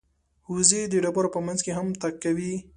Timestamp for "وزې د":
0.53-0.93